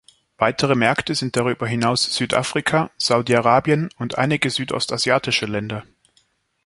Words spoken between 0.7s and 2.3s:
Märkte sind darüber hinaus